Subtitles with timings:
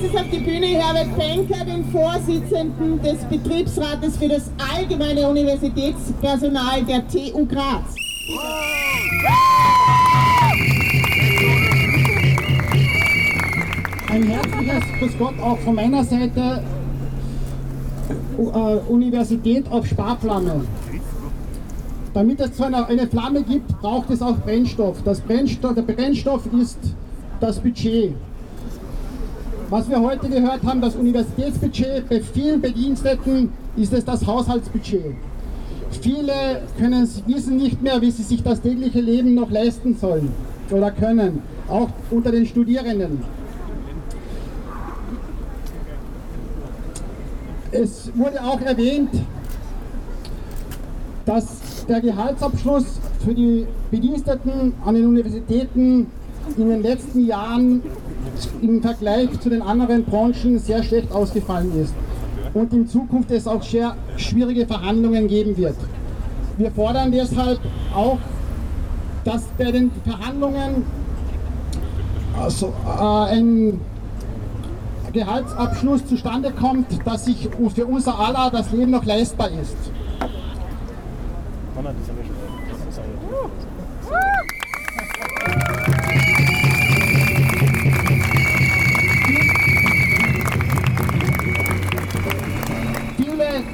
[0.00, 7.06] nächstes auf die Bühne Herbert Benker, den Vorsitzenden des Betriebsrates für das allgemeine Universitätspersonal der
[7.08, 7.94] TU Graz.
[14.10, 16.62] Ein herzliches Grüß Gott auch von meiner Seite.
[18.38, 20.66] Uh, Universität auf Sparflamme.
[22.12, 25.02] Damit es so eine, eine, Flamme gibt, braucht es auch Brennstoff.
[25.04, 25.74] Das Brennstoff.
[25.74, 26.78] Der Brennstoff ist
[27.40, 28.14] das Budget.
[29.68, 35.16] Was wir heute gehört haben, das Universitätsbudget, bei vielen Bediensteten ist es das Haushaltsbudget.
[36.00, 40.28] Viele können, wissen nicht mehr, wie sie sich das tägliche Leben noch leisten sollen
[40.70, 43.24] oder können, auch unter den Studierenden.
[47.72, 49.10] Es wurde auch erwähnt,
[51.24, 56.06] dass der Gehaltsabschluss für die Bediensteten an den Universitäten
[56.56, 57.82] in den letzten Jahren
[58.62, 61.94] im Vergleich zu den anderen Branchen sehr schlecht ausgefallen ist
[62.54, 65.76] und in Zukunft es auch sehr schwierige Verhandlungen geben wird.
[66.56, 67.60] Wir fordern deshalb
[67.94, 68.18] auch,
[69.24, 70.84] dass bei den Verhandlungen
[72.38, 73.80] also, äh, ein
[75.12, 79.76] Gehaltsabschluss zustande kommt, dass sich für unser aller das Leben noch leistbar ist.
[81.74, 81.94] Viele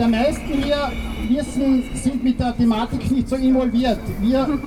[0.00, 0.90] der meisten hier
[1.28, 3.98] wissen, sind mit der Thematik nicht so involviert.
[4.20, 4.58] Wir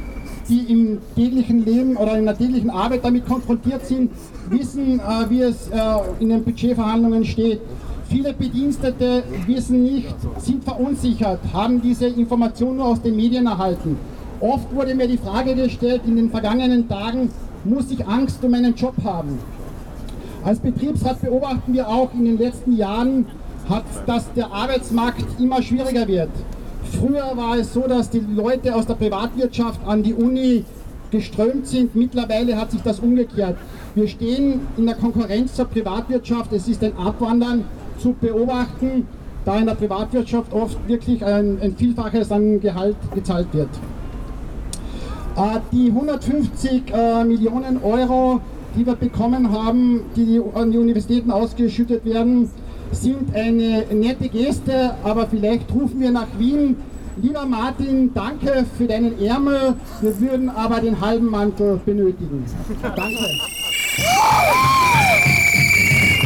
[0.49, 4.11] die im täglichen Leben oder in der täglichen Arbeit damit konfrontiert sind,
[4.49, 5.79] wissen, äh, wie es äh,
[6.19, 7.61] in den Budgetverhandlungen steht.
[8.09, 13.97] Viele Bedienstete wissen nicht, sind verunsichert, haben diese Informationen nur aus den Medien erhalten.
[14.41, 17.31] Oft wurde mir die Frage gestellt in den vergangenen Tagen,
[17.63, 19.39] muss ich Angst um meinen Job haben?
[20.43, 23.25] Als Betriebsrat beobachten wir auch in den letzten Jahren,
[23.69, 26.29] hat, dass der Arbeitsmarkt immer schwieriger wird.
[26.99, 30.63] Früher war es so, dass die Leute aus der Privatwirtschaft an die Uni
[31.11, 31.95] geströmt sind.
[31.95, 33.55] Mittlerweile hat sich das umgekehrt.
[33.95, 36.51] Wir stehen in der Konkurrenz zur Privatwirtschaft.
[36.53, 37.65] Es ist ein Abwandern
[37.99, 39.07] zu beobachten,
[39.45, 43.69] da in der Privatwirtschaft oft wirklich ein, ein Vielfaches an Gehalt gezahlt wird.
[45.35, 48.41] Äh, die 150 äh, Millionen Euro,
[48.75, 52.49] die wir bekommen haben, die an die Universitäten ausgeschüttet werden,
[52.93, 56.77] sind eine nette Geste, aber vielleicht rufen wir nach Wien.
[57.21, 59.75] Lieber Martin, danke für deinen Ärmel.
[60.01, 62.45] Wir würden aber den halben Mantel benötigen.
[62.81, 63.17] Danke.